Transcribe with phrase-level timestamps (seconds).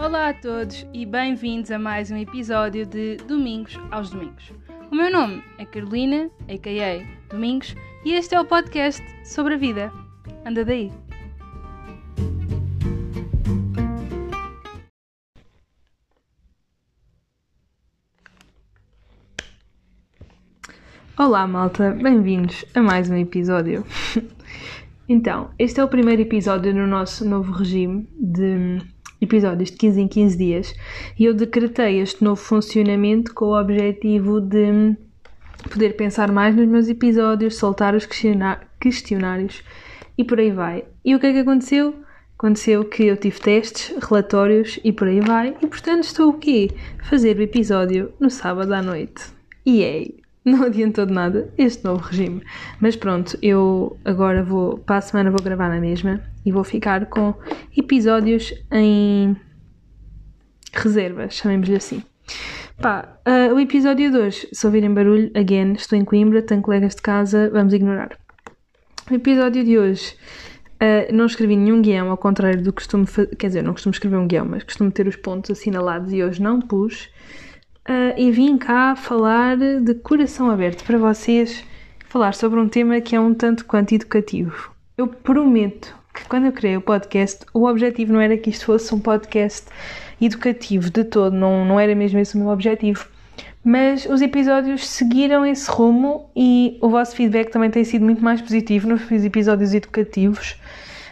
[0.00, 4.52] Olá a todos e bem-vindos a mais um episódio de Domingos aos Domingos.
[4.92, 7.04] O meu nome é Carolina, a.k.a.
[7.28, 9.92] Domingos, e este é o podcast sobre a vida.
[10.46, 10.92] Anda daí!
[21.18, 23.84] Olá malta, bem-vindos a mais um episódio.
[25.08, 28.78] então, este é o primeiro episódio no nosso novo regime de
[29.20, 30.74] episódios de 15 em 15 dias
[31.18, 34.96] e eu decretei este novo funcionamento com o objetivo de
[35.70, 39.62] poder pensar mais nos meus episódios, soltar os questionários
[40.16, 40.84] e por aí vai.
[41.04, 41.94] E o que é que aconteceu?
[42.38, 46.70] Aconteceu que eu tive testes, relatórios e por aí vai, e portanto estou o quê?
[47.02, 49.24] Fazer o episódio no sábado à noite.
[49.66, 50.06] E é,
[50.48, 52.42] não adiantou de nada este novo regime.
[52.80, 57.06] Mas pronto, eu agora vou, para a semana vou gravar na mesma e vou ficar
[57.06, 57.34] com
[57.76, 59.36] episódios em
[60.72, 62.02] reserva, chamemos-lhe assim.
[62.80, 66.94] Pá, uh, o episódio de hoje, se ouvirem barulho, again, estou em Coimbra, tenho colegas
[66.94, 68.16] de casa, vamos ignorar.
[69.10, 70.14] O episódio de hoje,
[70.74, 73.92] uh, não escrevi nenhum guião, ao contrário do que costumo fazer, quer dizer, não costumo
[73.92, 77.10] escrever um guião, mas costumo ter os pontos assinalados e hoje não pus.
[77.88, 81.64] Uh, e vim cá falar de coração aberto para vocês,
[82.06, 84.70] falar sobre um tema que é um tanto quanto educativo.
[84.98, 88.94] Eu prometo que quando eu criei o podcast, o objetivo não era que isto fosse
[88.94, 89.68] um podcast
[90.20, 93.08] educativo de todo, não, não era mesmo esse o meu objetivo.
[93.64, 98.42] Mas os episódios seguiram esse rumo e o vosso feedback também tem sido muito mais
[98.42, 100.60] positivo nos episódios educativos.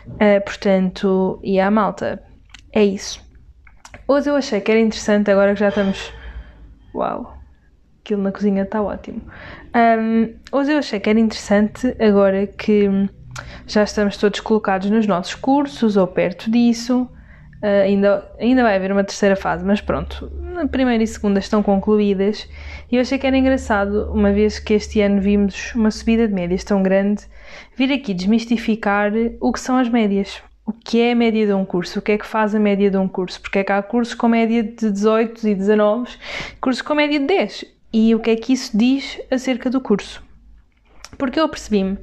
[0.08, 2.22] Uh, portanto, e a malta,
[2.70, 3.24] é isso.
[4.06, 6.12] Hoje eu achei que era interessante, agora que já estamos.
[6.96, 7.36] Uau!
[8.00, 9.20] Aquilo na cozinha está ótimo.
[9.74, 12.88] Um, hoje eu achei que era interessante, agora que
[13.66, 17.02] já estamos todos colocados nos nossos cursos ou perto disso.
[17.62, 21.62] Uh, ainda, ainda vai haver uma terceira fase, mas pronto, a primeira e segunda estão
[21.62, 22.48] concluídas.
[22.90, 26.32] E eu achei que era engraçado, uma vez que este ano vimos uma subida de
[26.32, 27.24] médias tão grande,
[27.76, 30.42] vir aqui desmistificar o que são as médias.
[30.66, 32.00] O que é a média de um curso?
[32.00, 33.40] O que é que faz a média de um curso?
[33.40, 36.10] Porque é que há cursos com média de 18 e 19,
[36.60, 37.64] cursos com média de 10.
[37.92, 40.22] E o que é que isso diz acerca do curso?
[41.16, 41.98] Porque eu percebi-me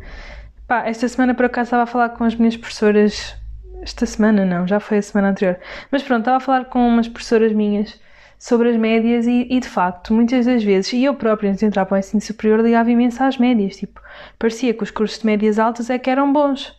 [0.68, 3.36] Pá, esta semana por acaso estava a falar com as minhas professoras.
[3.82, 5.60] Esta semana não, já foi a semana anterior.
[5.92, 8.00] Mas pronto, estava a falar com umas professoras minhas
[8.40, 11.66] sobre as médias e, e de facto, muitas das vezes, e eu própria antes de
[11.66, 13.76] entrar para o ensino superior ligava imenso às médias.
[13.76, 14.02] Tipo,
[14.40, 16.74] parecia que os cursos de médias altas é que eram bons.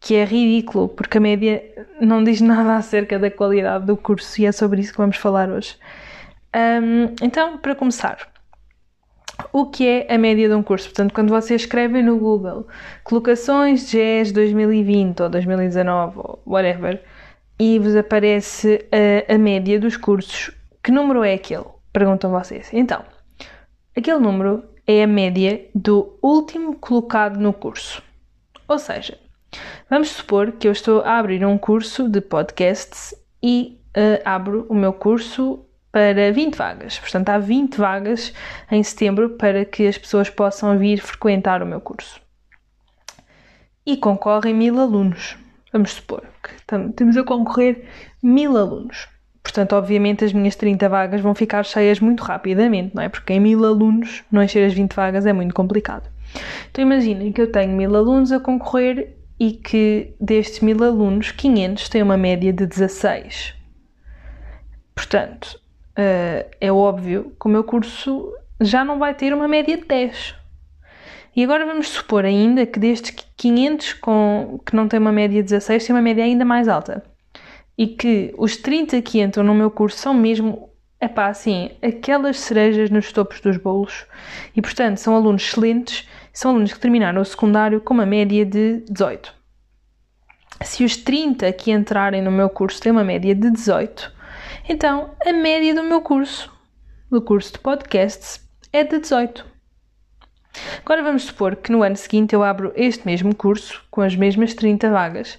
[0.00, 1.62] Que é ridículo, porque a média
[2.00, 5.48] não diz nada acerca da qualidade do curso e é sobre isso que vamos falar
[5.48, 5.76] hoje.
[6.54, 8.28] Um, então, para começar,
[9.52, 10.88] o que é a média de um curso.
[10.88, 12.66] Portanto, quando vocês escrevem no Google
[13.04, 17.02] colocações GES 2020 ou 2019 ou whatever
[17.58, 20.50] e vos aparece a, a média dos cursos,
[20.82, 21.64] que número é aquele?
[21.92, 22.70] Perguntam vocês.
[22.72, 23.02] Então,
[23.96, 28.02] aquele número é a média do último colocado no curso.
[28.68, 29.18] Ou seja,
[29.90, 34.74] vamos supor que eu estou a abrir um curso de podcasts e uh, abro o
[34.74, 35.64] meu curso
[35.96, 36.98] para 20 vagas.
[36.98, 38.34] Portanto, há 20 vagas
[38.70, 42.20] em setembro para que as pessoas possam vir frequentar o meu curso.
[43.86, 45.38] E concorrem mil alunos.
[45.72, 47.88] Vamos supor que temos a concorrer
[48.22, 49.08] mil alunos.
[49.42, 53.08] Portanto, obviamente, as minhas 30 vagas vão ficar cheias muito rapidamente, não é?
[53.08, 56.10] Porque em mil alunos, não encher as 20 vagas é muito complicado.
[56.70, 61.88] Então, imaginem que eu tenho mil alunos a concorrer e que destes mil alunos, 500
[61.88, 63.54] têm uma média de 16.
[64.94, 65.60] Portanto,
[65.98, 70.34] uh, é óbvio que o meu curso já não vai ter uma média de 10.
[71.34, 75.50] E agora vamos supor ainda que destes 500 com, que não têm uma média de
[75.50, 77.04] 16 tem uma média ainda mais alta.
[77.76, 82.38] E que os 30 que entram no meu curso são mesmo, é pá, assim, aquelas
[82.38, 84.06] cerejas nos topos dos bolos.
[84.56, 88.84] E portanto são alunos excelentes, são alunos que terminaram o secundário com uma média de
[88.90, 89.32] 18.
[90.62, 94.12] Se os 30 que entrarem no meu curso têm uma média de 18,
[94.68, 96.52] então, a média do meu curso,
[97.10, 99.46] do curso de podcasts, é de 18.
[100.84, 104.52] Agora vamos supor que no ano seguinte eu abro este mesmo curso, com as mesmas
[104.52, 105.38] 30 vagas,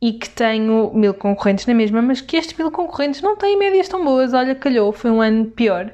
[0.00, 3.88] e que tenho mil concorrentes na mesma, mas que estes mil concorrentes não têm médias
[3.88, 4.32] tão boas.
[4.32, 5.92] Olha, calhou, foi um ano pior.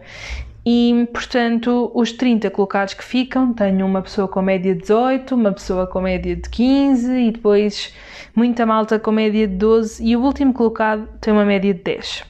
[0.66, 5.52] E, portanto, os 30 colocados que ficam, tenho uma pessoa com média de 18, uma
[5.52, 7.92] pessoa com média de 15 e depois
[8.34, 12.24] muita malta com média de 12 e o último colocado tem uma média de 10.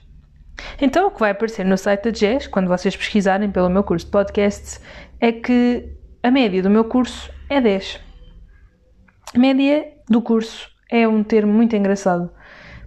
[0.81, 4.07] Então, o que vai aparecer no site da Jazz, quando vocês pesquisarem pelo meu curso
[4.07, 4.81] de podcasts,
[5.21, 5.89] é que
[6.23, 8.01] a média do meu curso é 10.
[9.37, 12.31] Média do curso é um termo muito engraçado,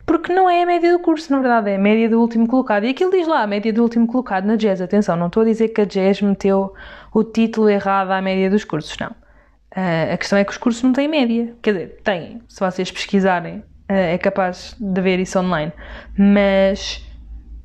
[0.08, 2.86] Porque não é a média do curso, na verdade, é a média do último colocado.
[2.86, 4.82] E aquilo diz lá, a média do último colocado na Jazz.
[4.82, 6.74] Atenção, não estou a dizer que a Jazz meteu
[7.14, 9.10] o título errado à média dos cursos, não.
[9.10, 11.54] Uh, a questão é que os cursos não têm média.
[11.62, 12.42] Quer dizer, têm.
[12.48, 15.74] Se vocês pesquisarem, uh, é capaz de ver isso online.
[16.18, 17.06] Mas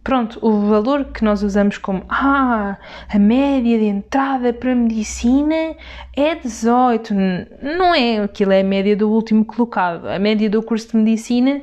[0.02, 2.76] pronto, o valor que nós usamos como ah,
[3.08, 5.76] a média de entrada para a medicina
[6.16, 7.14] é 18.
[7.78, 10.08] Não é, aquilo é a média do último colocado.
[10.08, 11.62] A média do curso de medicina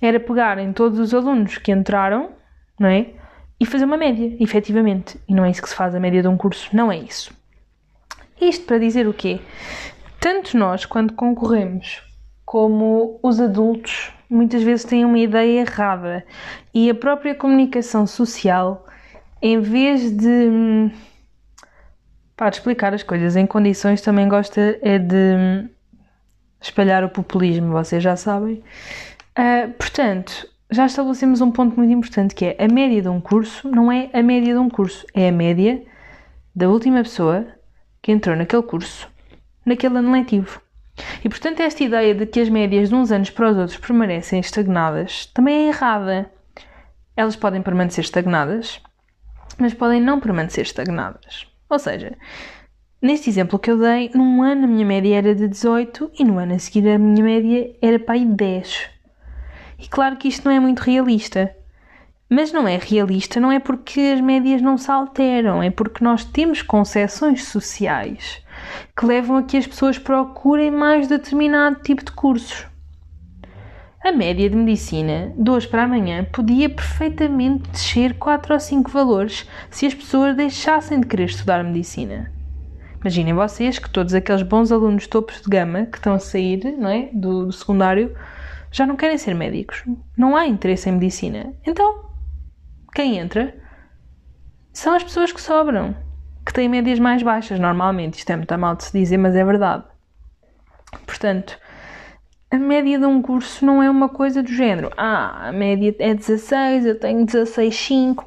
[0.00, 2.30] era pegarem todos os alunos que entraram,
[2.78, 3.10] não é?
[3.60, 5.20] E fazer uma média, efetivamente.
[5.28, 7.32] E não é isso que se faz a média de um curso, não é isso.
[8.40, 9.40] Isto para dizer o quê?
[10.20, 12.02] Tanto nós, quando concorremos,
[12.44, 16.24] como os adultos, muitas vezes têm uma ideia errada
[16.72, 18.86] e a própria comunicação social,
[19.42, 20.90] em vez de
[22.36, 25.68] para explicar as coisas em condições, também gosta é de
[26.60, 28.62] espalhar o populismo, vocês já sabem.
[29.38, 33.68] Uh, portanto, já estabelecemos um ponto muito importante que é a média de um curso
[33.68, 35.80] não é a média de um curso, é a média
[36.52, 37.46] da última pessoa
[38.02, 39.08] que entrou naquele curso,
[39.64, 40.60] naquele ano letivo.
[41.24, 44.40] E portanto, esta ideia de que as médias de uns anos para os outros permanecem
[44.40, 46.28] estagnadas também é errada.
[47.16, 48.82] Elas podem permanecer estagnadas,
[49.56, 51.46] mas podem não permanecer estagnadas.
[51.70, 52.16] Ou seja,
[53.00, 56.38] neste exemplo que eu dei, num ano a minha média era de 18 e no
[56.38, 58.97] ano a seguir a minha média era para aí 10.
[59.78, 61.54] E claro que isto não é muito realista.
[62.28, 66.24] Mas não é realista, não é porque as médias não se alteram, é porque nós
[66.24, 68.42] temos concessões sociais
[68.94, 72.66] que levam a que as pessoas procurem mais determinado tipo de cursos.
[74.04, 79.48] A média de medicina, de hoje para amanhã, podia perfeitamente descer 4 ou 5 valores
[79.70, 82.30] se as pessoas deixassem de querer estudar medicina.
[83.00, 86.90] Imaginem vocês que todos aqueles bons alunos topos de gama que estão a sair não
[86.90, 88.14] é, do, do secundário
[88.70, 89.84] já não querem ser médicos.
[90.16, 91.54] Não há interesse em medicina.
[91.66, 92.06] Então,
[92.94, 93.54] quem entra
[94.72, 95.94] são as pessoas que sobram
[96.44, 98.18] que têm médias mais baixas, normalmente.
[98.18, 99.84] Isto é muito mal de se dizer, mas é verdade.
[101.04, 101.58] Portanto,
[102.50, 104.90] a média de um curso não é uma coisa do género.
[104.96, 108.24] Ah, a média é 16, eu tenho 16,5,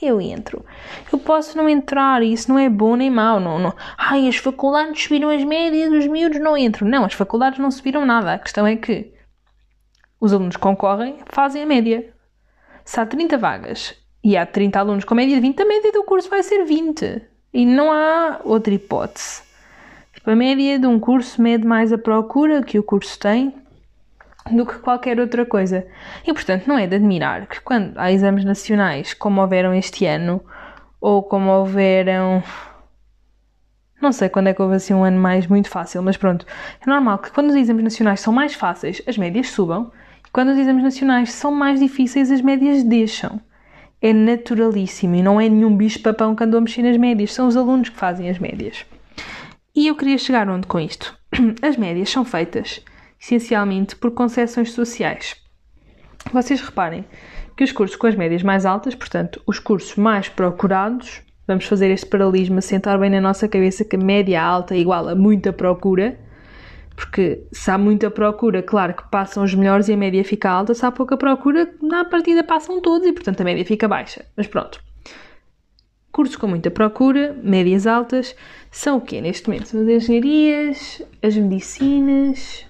[0.00, 0.64] eu entro.
[1.12, 3.38] Eu posso não entrar e isso não é bom nem mau.
[3.38, 3.74] Não, não.
[3.98, 6.88] Ai, as faculdades subiram as médias, os miúdos não entram.
[6.88, 8.32] Não, as faculdades não subiram nada.
[8.32, 9.12] A questão é que
[10.20, 12.12] os alunos concorrem, fazem a média.
[12.84, 16.02] Se há 30 vagas e há 30 alunos com média de 20, a média do
[16.04, 17.22] curso vai ser 20.
[17.52, 19.42] E não há outra hipótese.
[20.14, 23.54] Tipo, a média de um curso mede mais a procura que o curso tem
[24.50, 25.86] do que qualquer outra coisa.
[26.26, 30.42] E, portanto, não é de admirar que quando há exames nacionais, como houveram este ano,
[31.00, 32.42] ou como houveram.
[34.00, 36.46] Não sei quando é que houve assim um ano mais muito fácil, mas pronto.
[36.84, 39.90] É normal que quando os exames nacionais são mais fáceis, as médias subam,
[40.32, 43.40] quando os exames nacionais são mais difíceis, as médias deixam
[44.00, 47.56] é naturalíssimo e não é nenhum bicho-papão que andou a mexer nas médias, são os
[47.56, 48.86] alunos que fazem as médias.
[49.74, 51.16] E eu queria chegar onde com isto?
[51.62, 52.80] As médias são feitas
[53.20, 55.36] essencialmente por concessões sociais.
[56.32, 57.04] Vocês reparem
[57.56, 61.90] que os cursos com as médias mais altas, portanto, os cursos mais procurados, vamos fazer
[61.90, 66.18] este paralelismo, sentar bem na nossa cabeça que média alta é igual a muita procura,
[66.98, 70.74] porque se há muita procura, claro que passam os melhores e a média fica alta.
[70.74, 74.24] Se há pouca procura, na partida passam todos e, portanto, a média fica baixa.
[74.36, 74.82] Mas pronto.
[76.10, 78.34] Cursos com muita procura, médias altas,
[78.72, 79.68] são o quê neste momento?
[79.68, 82.66] São as engenharias, as medicinas.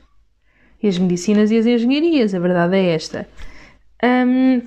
[0.82, 3.26] E as medicinas e as engenharias, a verdade é esta.
[4.04, 4.60] Um,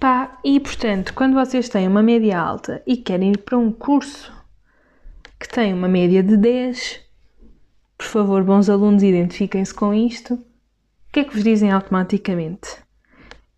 [0.00, 4.32] pá, e portanto, quando vocês têm uma média alta e querem ir para um curso
[5.38, 7.05] que tem uma média de 10,
[7.96, 10.34] por favor, bons alunos, identifiquem-se com isto.
[10.34, 12.76] O que é que vos dizem automaticamente?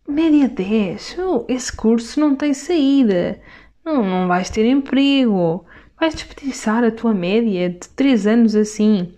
[0.07, 1.17] Média 10.
[1.19, 3.41] Oh, esse curso não tem saída.
[3.85, 5.65] Não, não vais ter emprego.
[5.99, 9.13] Vais desperdiçar a tua média de 3 anos assim.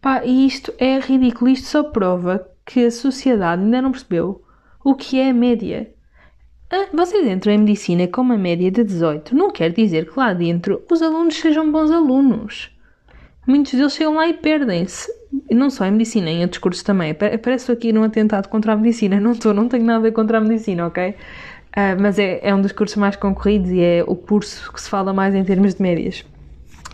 [0.00, 1.50] Pá, e isto é ridículo.
[1.50, 4.44] Isto só prova que a sociedade ainda não percebeu
[4.84, 5.92] o que é a média.
[6.70, 9.34] Ah, vocês entram em medicina com uma média de 18.
[9.34, 12.71] Não quer dizer que lá dentro os alunos sejam bons alunos
[13.46, 15.10] muitos deles chegam lá e perdem-se.
[15.50, 17.14] Não só em medicina, em outros cursos também.
[17.14, 19.18] Parece aqui num atentado contra a medicina.
[19.20, 21.10] Não estou, não tenho nada contra a medicina, ok?
[21.10, 24.90] Uh, mas é, é um dos cursos mais concorridos e é o curso que se
[24.90, 26.24] fala mais em termos de médias.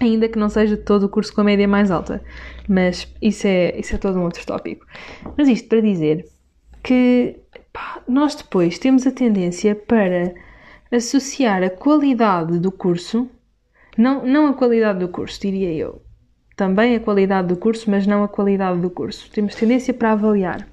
[0.01, 2.23] Ainda que não seja todo o curso com a média mais alta.
[2.69, 4.87] Mas isso é, isso é todo um outro tópico.
[5.37, 6.25] Mas isto para dizer
[6.83, 7.37] que
[7.73, 10.33] pá, nós depois temos a tendência para
[10.93, 13.29] associar a qualidade do curso,
[13.97, 16.01] não, não a qualidade do curso, diria eu,
[16.59, 19.31] também a qualidade do curso, mas não a qualidade do curso.
[19.31, 20.67] Temos tendência para avaliar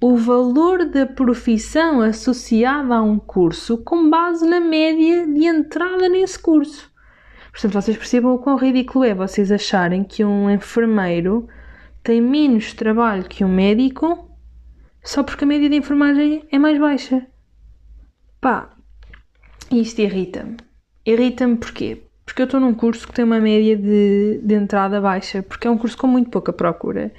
[0.00, 6.38] o valor da profissão associada a um curso com base na média de entrada nesse
[6.38, 6.88] curso.
[7.50, 11.48] Portanto, vocês percebam o quão ridículo é vocês acharem que um enfermeiro
[12.02, 14.30] tem menos trabalho que um médico
[15.02, 17.26] só porque a média de enfermagem é mais baixa.
[18.40, 18.70] Pá,
[19.68, 20.58] isto irrita-me.
[21.04, 22.02] Irrita-me porquê?
[22.24, 25.70] Porque eu estou num curso que tem uma média de, de entrada baixa, porque é
[25.70, 27.12] um curso com muito pouca procura.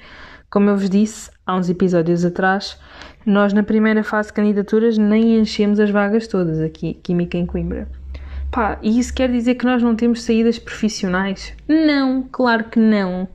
[0.50, 2.78] Como eu vos disse há uns episódios atrás,
[3.26, 7.88] nós na primeira fase de candidaturas nem enchemos as vagas todas aqui, Química em Coimbra.
[8.50, 11.52] Pá, e isso quer dizer que nós não temos saídas profissionais?
[11.68, 13.28] Não, claro que não.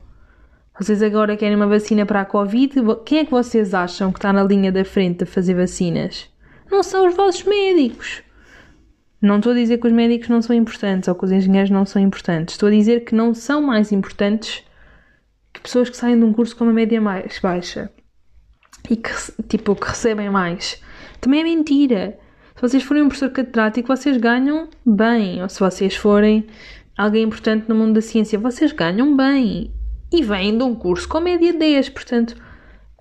[0.78, 2.74] Vocês agora querem uma vacina para a Covid?
[3.04, 6.26] Quem é que vocês acham que está na linha da frente a fazer vacinas?
[6.70, 8.22] Não são os vossos médicos.
[9.20, 11.84] Não estou a dizer que os médicos não são importantes ou que os engenheiros não
[11.84, 12.54] são importantes.
[12.54, 14.64] Estou a dizer que não são mais importantes
[15.52, 17.90] que pessoas que saem de um curso com uma média mais baixa
[18.88, 19.10] e que,
[19.48, 20.82] tipo, que recebem mais.
[21.20, 22.18] Também é mentira.
[22.56, 25.42] Se vocês forem um professor catedrático, vocês ganham bem.
[25.42, 26.46] Ou se vocês forem
[26.96, 29.70] alguém importante no mundo da ciência, vocês ganham bem.
[30.12, 31.90] E vêm de um curso com média 10.
[31.90, 32.36] Portanto,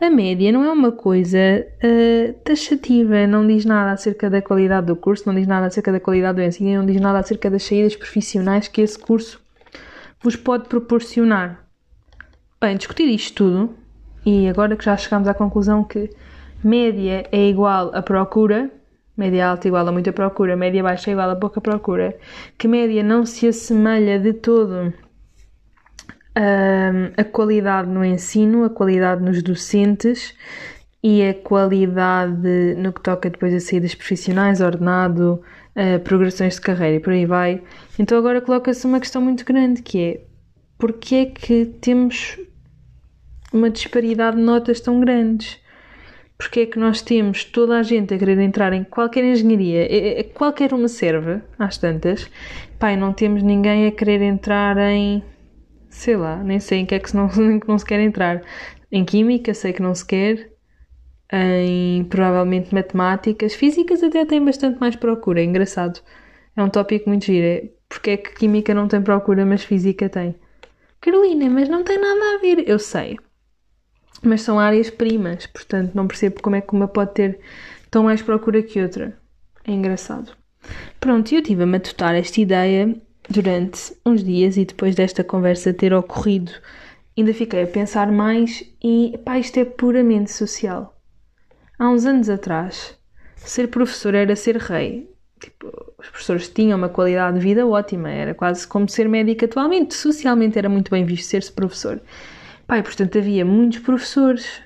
[0.01, 3.27] a média não é uma coisa uh, taxativa.
[3.27, 6.41] Não diz nada acerca da qualidade do curso, não diz nada acerca da qualidade do
[6.41, 9.41] ensino, não diz nada acerca das saídas profissionais que esse curso
[10.21, 11.65] vos pode proporcionar.
[12.61, 13.75] Bem, discutir isto tudo,
[14.25, 16.09] e agora que já chegamos à conclusão que
[16.63, 18.69] média é igual a procura,
[19.17, 22.17] média alta igual a muita procura, média baixa igual a pouca procura,
[22.57, 24.93] que média não se assemelha de todo
[27.17, 30.35] a qualidade no ensino, a qualidade nos docentes
[31.03, 35.41] e a qualidade no que toca depois a saídas profissionais, ordenado,
[36.03, 37.61] progressões de carreira e por aí vai.
[37.97, 40.21] Então agora coloca-se uma questão muito grande que é
[40.77, 42.39] porque é que temos
[43.51, 45.59] uma disparidade de notas tão grandes?
[46.39, 50.21] porque é que nós temos toda a gente a querer entrar em qualquer engenharia, é,
[50.21, 52.31] é, qualquer uma serve, às tantas,
[52.79, 55.21] pai, não temos ninguém a querer entrar em,
[55.89, 57.27] sei lá, nem sei em que é que não,
[57.59, 58.41] que não se quer entrar.
[58.91, 60.51] Em química, sei que não se quer,
[61.31, 66.01] em provavelmente matemáticas, físicas até tem bastante mais procura, é engraçado.
[66.55, 70.09] É um tópico muito giro, é porque é que química não tem procura, mas física
[70.09, 70.35] tem.
[71.01, 73.17] Carolina, mas não tem nada a ver, eu sei
[74.23, 77.39] mas são áreas primas, portanto não percebo como é que uma pode ter
[77.89, 79.17] tão mais procura que outra.
[79.65, 80.35] É engraçado.
[80.99, 82.95] Pronto, eu tive a matutar esta ideia
[83.29, 86.51] durante uns dias e depois desta conversa ter ocorrido,
[87.17, 90.99] ainda fiquei a pensar mais e pá, isto é puramente social.
[91.77, 92.97] Há uns anos atrás,
[93.35, 95.09] ser professor era ser rei.
[95.39, 95.67] Tipo,
[95.97, 99.95] os professores tinham uma qualidade de vida ótima, era quase como ser médico atualmente.
[99.95, 102.01] Socialmente era muito bem visto ser-se professor.
[102.67, 104.61] Pai, portanto, havia muitos professores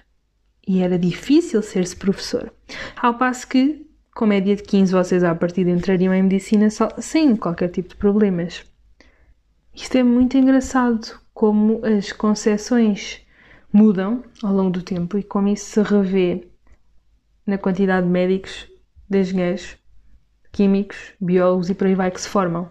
[0.68, 2.52] e era difícil ser-se professor.
[2.96, 6.68] Ao passo que, com média de 15, vocês à partida entrariam em medicina
[7.00, 8.64] sem qualquer tipo de problemas.
[9.74, 13.22] Isto é muito engraçado, como as concepções
[13.72, 16.48] mudam ao longo do tempo e como isso se revê
[17.46, 18.68] na quantidade de médicos,
[19.10, 19.76] de engenheiros,
[20.52, 22.70] químicos, biólogos e por aí vai que se formam.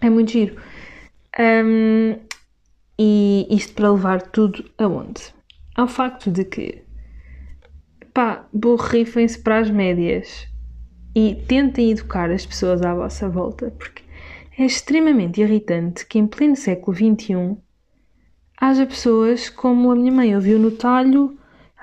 [0.00, 0.56] É muito giro.
[1.38, 2.16] Um,
[2.98, 5.34] e isto para levar tudo aonde?
[5.74, 6.82] Ao facto de que,
[8.12, 10.46] pá, borrifem-se para as médias
[11.14, 14.02] e tentem educar as pessoas à vossa volta, porque
[14.58, 17.56] é extremamente irritante que em pleno século XXI
[18.60, 21.36] haja pessoas como a minha mãe ouviu no talho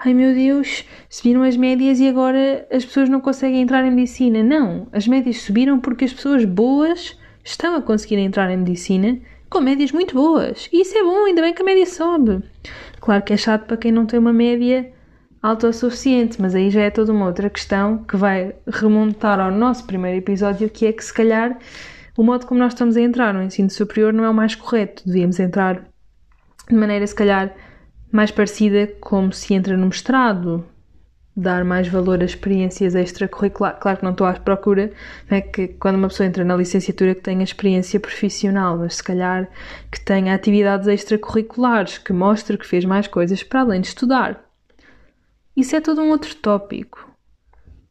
[0.03, 4.41] ai meu Deus, subiram as médias e agora as pessoas não conseguem entrar em medicina.
[4.41, 9.19] Não, as médias subiram porque as pessoas boas estão a conseguir entrar em medicina
[9.49, 10.69] com médias muito boas.
[10.71, 12.41] E isso é bom, ainda bem que a média sobe.
[13.01, 14.91] Claro que é chato para quem não tem uma média
[15.41, 19.51] alta o suficiente, mas aí já é toda uma outra questão que vai remontar ao
[19.51, 21.57] nosso primeiro episódio, que é que se calhar
[22.19, 25.03] o modo como nós estamos a entrar no ensino superior não é o mais correto.
[25.05, 25.85] Devíamos entrar
[26.67, 27.55] de maneira, se calhar,
[28.11, 30.65] mais parecida como se entra no mestrado,
[31.33, 33.79] dar mais valor a experiências extracurriculares.
[33.79, 34.91] Claro que não estou à procura
[35.29, 39.47] né, que quando uma pessoa entra na licenciatura que tenha experiência profissional, mas se calhar
[39.89, 44.48] que tenha atividades extracurriculares, que mostre que fez mais coisas para além de estudar.
[45.59, 47.05] Isso é todo um outro tópico.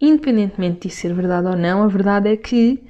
[0.00, 2.82] Independentemente de ser verdade ou não, a verdade é que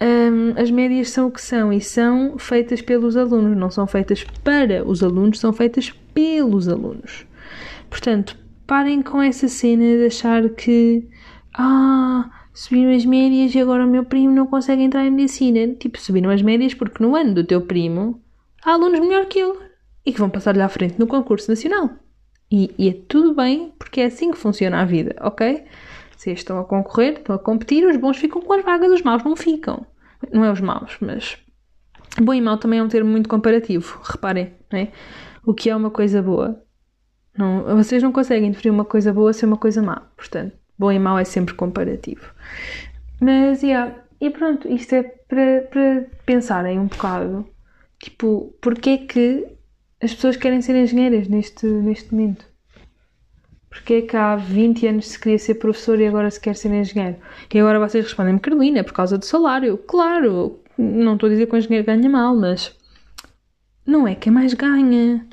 [0.00, 4.24] hum, as médias são o que são e são feitas pelos alunos, não são feitas
[4.42, 7.26] para os alunos, são feitas pelos alunos.
[7.90, 8.34] Portanto,
[8.66, 11.06] parem com essa cena de achar que
[11.52, 15.74] ah, subiram as médias e agora o meu primo não consegue entrar em medicina.
[15.74, 18.22] Tipo, subiram as médias porque no ano do teu primo
[18.64, 19.58] há alunos melhor que ele
[20.06, 21.90] e que vão passar-lhe à frente no concurso nacional.
[22.50, 25.64] E, e, é tudo bem, porque é assim que funciona a vida, ok?
[26.16, 29.24] Vocês estão a concorrer, estão a competir, os bons ficam com as vagas, os maus
[29.24, 29.86] não ficam.
[30.32, 31.36] Não é os maus, mas.
[32.20, 34.88] Bom e mau também é um termo muito comparativo, reparem, né?
[35.44, 36.62] O que é uma coisa boa?
[37.36, 40.98] Não, vocês não conseguem definir uma coisa boa ser uma coisa má, portanto, bom e
[40.98, 42.32] mau é sempre comparativo.
[43.20, 47.46] Mas, yeah, e pronto, isto é para pensarem um bocado,
[47.98, 49.55] tipo, porque é que
[50.02, 52.44] as pessoas querem ser engenheiras neste, neste momento?
[53.68, 56.72] Porque é que há 20 anos se queria ser professor e agora se quer ser
[56.72, 57.16] engenheiro?
[57.52, 59.76] E agora vocês respondem-me, Carolina, por causa do salário.
[59.78, 62.74] Claro, não estou a dizer que o engenheiro ganha mal, mas
[63.86, 65.26] não é quem mais ganha.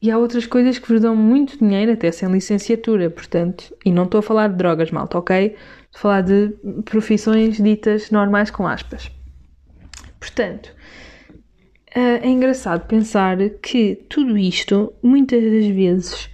[0.00, 4.04] E há outras coisas que vos dão muito dinheiro até sem licenciatura, portanto, e não
[4.04, 5.46] estou a falar de drogas, malta, ok?
[5.46, 9.10] Estou a falar de profissões ditas normais com aspas.
[10.20, 10.70] Portanto,
[11.98, 16.28] é engraçado pensar que tudo isto, muitas das vezes,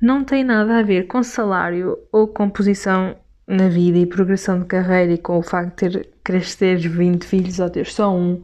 [0.00, 3.14] não tem nada a ver com salário ou com posição
[3.46, 7.60] na vida e progressão de carreira e com o facto de ter crescer 20 filhos
[7.60, 8.42] ou ter só um,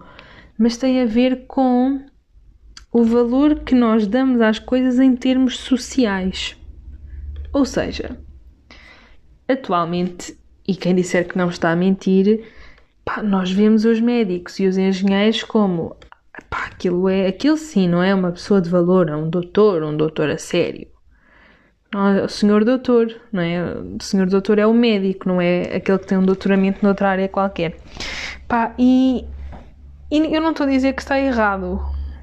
[0.56, 2.04] mas tem a ver com
[2.92, 6.56] o valor que nós damos às coisas em termos sociais.
[7.52, 8.16] Ou seja,
[9.48, 12.44] atualmente, e quem disser que não está a mentir,
[13.04, 15.96] pá, nós vemos os médicos e os engenheiros como
[16.80, 20.30] aquilo é aquilo sim, não é uma pessoa de valor, é um doutor, um doutor
[20.30, 20.88] a sério.
[21.92, 23.74] Não, o senhor doutor, não é?
[24.00, 27.28] O senhor doutor é o médico, não é aquele que tem um doutoramento noutra área
[27.28, 27.76] qualquer.
[28.48, 29.26] Pá, e,
[30.10, 31.80] e eu não estou a dizer que está errado,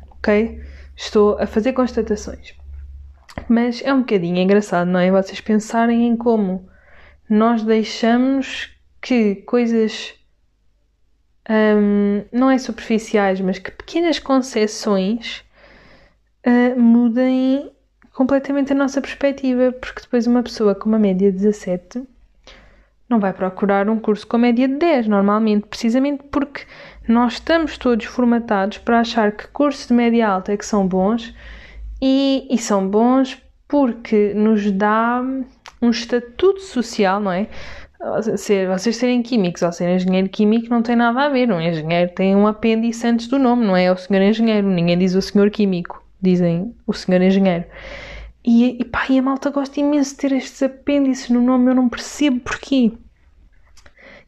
[0.09, 0.59] ok?
[0.95, 2.55] Estou a fazer constatações.
[3.47, 5.11] Mas é um bocadinho engraçado, não é?
[5.11, 6.67] Vocês pensarem em como
[7.29, 8.71] nós deixamos
[9.01, 10.16] que coisas
[11.49, 15.43] um, não é superficiais, mas que pequenas concessões
[16.45, 17.71] uh, mudem
[18.13, 22.03] completamente a nossa perspectiva, porque depois uma pessoa com uma média de 17
[23.09, 26.65] não vai procurar um curso com média de 10, normalmente, precisamente porque
[27.07, 31.33] nós estamos todos formatados para achar que cursos de média alta é que são bons
[32.01, 35.23] e, e são bons porque nos dá
[35.81, 37.47] um estatuto social, não é?
[38.37, 41.51] Ser, vocês serem químicos ou serem engenheiro químico não tem nada a ver.
[41.51, 43.85] Um engenheiro tem um apêndice antes do nome, não é?
[43.85, 44.67] é o senhor engenheiro.
[44.67, 47.65] Ninguém diz o senhor químico, dizem o senhor engenheiro.
[48.45, 51.75] E, e pá, e a malta gosta imenso de ter estes apêndices no nome, eu
[51.75, 52.93] não percebo porquê.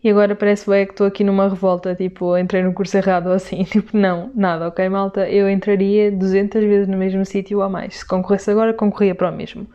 [0.04, 3.34] E agora parece bem que estou aqui numa revolta, tipo, entrei no curso errado ou
[3.34, 3.64] assim.
[3.70, 5.30] Tipo, não, nada, ok, malta?
[5.30, 7.98] Eu entraria 200 vezes no mesmo sítio ou mais.
[7.98, 9.68] Se concorresse agora, concorria para o mesmo.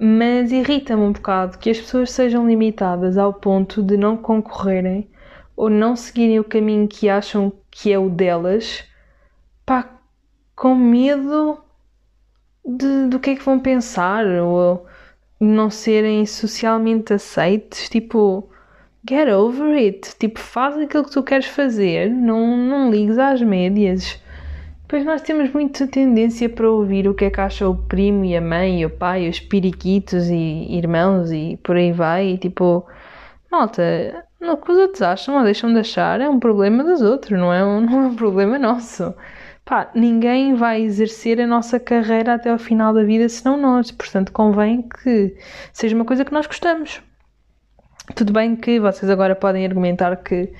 [0.00, 5.10] Mas irrita-me um bocado que as pessoas sejam limitadas ao ponto de não concorrerem
[5.56, 8.84] ou não seguirem o caminho que acham que é o delas,
[9.66, 9.98] pá,
[10.54, 11.58] com medo
[12.64, 14.86] de, do que é que vão pensar ou
[15.40, 17.88] não serem socialmente aceites.
[17.88, 18.48] Tipo,
[19.08, 20.16] get over it.
[20.18, 24.22] Tipo, faz aquilo que tu queres fazer, não, não ligues às médias.
[24.88, 28.34] Pois nós temos muita tendência para ouvir o que é que acha o primo e
[28.34, 32.28] a mãe e o pai, os periquitos e irmãos e por aí vai.
[32.28, 32.86] E tipo,
[33.52, 33.82] malta,
[34.40, 37.52] o que os outros acham ou deixam de achar é um problema dos outros, não
[37.52, 39.14] é um, não é um problema nosso.
[39.62, 43.90] Pá, ninguém vai exercer a nossa carreira até ao final da vida senão nós.
[43.90, 45.36] Portanto, convém que
[45.70, 47.02] seja uma coisa que nós gostamos.
[48.14, 50.50] Tudo bem que vocês agora podem argumentar que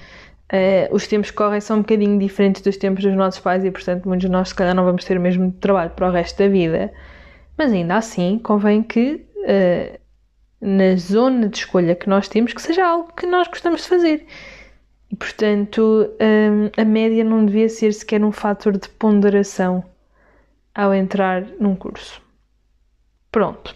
[0.52, 3.70] uh, os tempos que correm são um bocadinho diferentes dos tempos dos nossos pais e,
[3.70, 6.38] portanto, muitos de nós, se calhar, não vamos ter o mesmo trabalho para o resto
[6.38, 6.92] da vida.
[7.56, 9.98] Mas ainda assim, convém que uh,
[10.60, 14.26] na zona de escolha que nós temos, que seja algo que nós gostamos de fazer.
[15.10, 19.82] E, portanto, um, a média não devia ser sequer um fator de ponderação
[20.74, 22.20] ao entrar num curso.
[23.30, 23.74] Pronto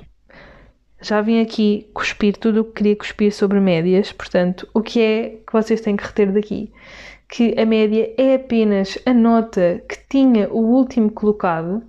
[1.03, 5.29] já vim aqui cuspir tudo o que queria cuspir sobre médias, portanto, o que é
[5.47, 6.73] que vocês têm que reter daqui?
[7.29, 11.83] Que a média é apenas a nota que tinha o último colocado,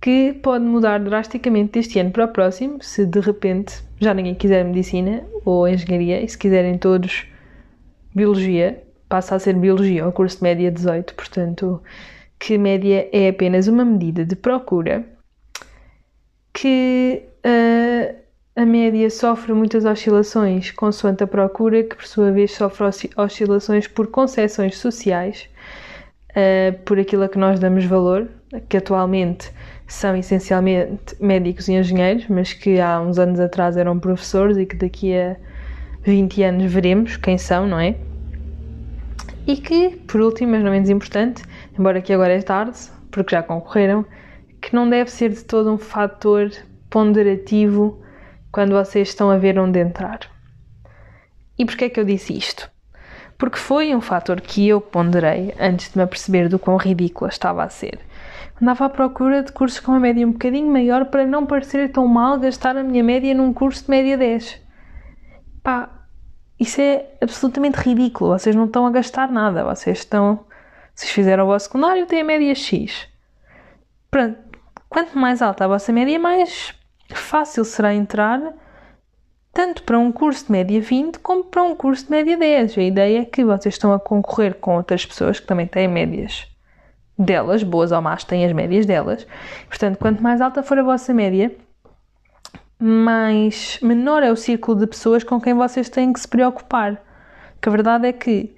[0.00, 4.64] que pode mudar drasticamente deste ano para o próximo, se de repente já ninguém quiser
[4.64, 7.26] medicina ou engenharia, e se quiserem todos
[8.14, 11.82] biologia, passa a ser biologia, o curso de média 18, portanto,
[12.38, 15.06] que média é apenas uma medida de procura
[16.52, 18.16] que uh,
[18.54, 24.08] a média sofre muitas oscilações consoante a procura, que por sua vez sofre oscilações por
[24.08, 25.48] concessões sociais,
[26.30, 28.28] uh, por aquilo a que nós damos valor,
[28.68, 29.50] que atualmente
[29.86, 34.76] são essencialmente médicos e engenheiros, mas que há uns anos atrás eram professores e que
[34.76, 35.36] daqui a
[36.02, 37.96] 20 anos veremos quem são, não é?
[39.46, 41.42] E que, por último, mas não menos importante,
[41.78, 42.78] embora que agora é tarde,
[43.10, 44.04] porque já concorreram,
[44.60, 46.50] que não deve ser de todo um fator
[46.92, 48.02] ponderativo
[48.52, 50.20] quando vocês estão a ver onde entrar.
[51.58, 52.70] E porquê é que eu disse isto?
[53.38, 57.64] Porque foi um fator que eu ponderei antes de me aperceber do quão ridícula estava
[57.64, 57.98] a ser.
[58.60, 62.06] Andava à procura de cursos com uma média um bocadinho maior para não parecer tão
[62.06, 64.60] mal gastar a minha média num curso de média 10.
[65.62, 65.88] Pá,
[66.60, 68.38] isso é absolutamente ridículo.
[68.38, 69.64] Vocês não estão a gastar nada.
[69.64, 70.44] Vocês estão.
[70.94, 73.08] Vocês fizeram o vosso secundário, têm a média X.
[74.10, 74.38] Pronto.
[74.88, 76.74] Quanto mais alta a vossa média, mais
[77.18, 78.40] fácil será entrar
[79.52, 82.78] tanto para um curso de média 20 como para um curso de média 10.
[82.78, 86.46] A ideia é que vocês estão a concorrer com outras pessoas que também têm médias
[87.18, 89.26] delas, boas ou más, têm as médias delas.
[89.68, 91.54] Portanto, quanto mais alta for a vossa média,
[92.78, 97.00] mais menor é o círculo de pessoas com quem vocês têm que se preocupar.
[97.60, 98.56] Que a verdade é que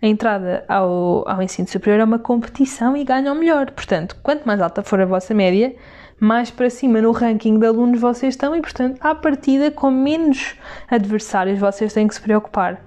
[0.00, 3.70] a entrada ao, ao ensino superior é uma competição e ganham melhor.
[3.72, 5.74] Portanto, quanto mais alta for a vossa média,
[6.18, 10.54] mais para cima no ranking de alunos vocês estão e, portanto, à partida, com menos
[10.88, 12.80] adversários vocês têm que se preocupar.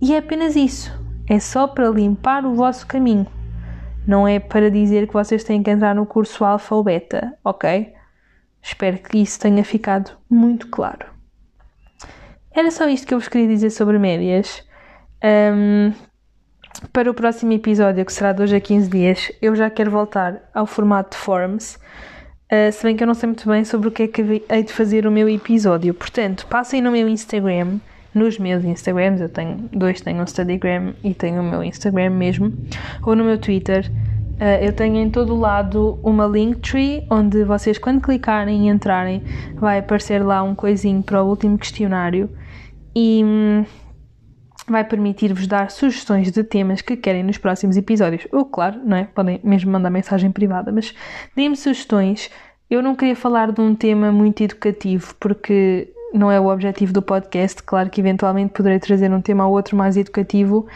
[0.00, 0.92] E é apenas isso.
[1.28, 3.26] É só para limpar o vosso caminho.
[4.06, 7.92] Não é para dizer que vocês têm que entrar no curso alfa ou beta, ok?
[8.62, 11.06] Espero que isso tenha ficado muito claro.
[12.52, 14.64] Era só isto que eu vos queria dizer sobre médias.
[15.24, 15.92] Um,
[16.92, 20.42] para o próximo episódio, que será de hoje a 15 dias, eu já quero voltar
[20.54, 21.78] ao formato de forms.
[22.46, 24.62] Uh, se bem que eu não sei muito bem sobre o que é que hei
[24.62, 25.92] de fazer o meu episódio.
[25.92, 27.78] Portanto, passem no meu Instagram,
[28.14, 32.52] nos meus Instagrams, eu tenho dois, tenho um Instagram e tenho o meu Instagram mesmo,
[33.02, 33.90] ou no meu Twitter.
[34.36, 39.22] Uh, eu tenho em todo lado uma Linktree, onde vocês, quando clicarem e entrarem,
[39.54, 42.30] vai aparecer lá um coisinho para o último questionário
[42.94, 43.64] e hum,
[44.68, 48.26] vai permitir-vos dar sugestões de temas que querem nos próximos episódios.
[48.32, 49.04] Ou, claro, não é?
[49.04, 50.94] Podem mesmo mandar mensagem privada, mas
[51.34, 52.30] deem-me sugestões.
[52.68, 57.00] Eu não queria falar de um tema muito educativo, porque não é o objetivo do
[57.00, 57.62] podcast.
[57.62, 60.66] Claro que eventualmente poderei trazer um tema ou outro mais educativo,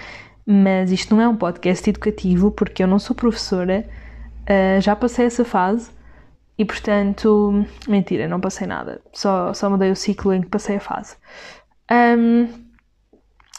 [0.47, 3.85] mas isto não é um podcast educativo, porque eu não sou professora,
[4.43, 5.91] uh, já passei essa fase.
[6.57, 9.01] E portanto, mentira, não passei nada.
[9.15, 11.17] Só, só mudei o ciclo em que passei a fase.
[11.91, 12.70] Um,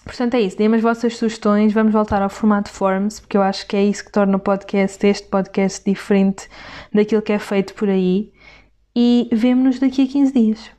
[0.03, 0.57] Portanto, é isso.
[0.57, 1.73] Deem as vossas sugestões.
[1.73, 5.05] Vamos voltar ao formato Forms, porque eu acho que é isso que torna o podcast,
[5.05, 6.49] este podcast, diferente
[6.93, 8.31] daquilo que é feito por aí.
[8.95, 10.71] E vemo-nos daqui a 15 dias.